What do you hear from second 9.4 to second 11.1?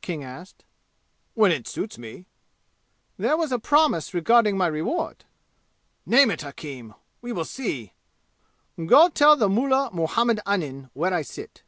mullah Muhammad Anim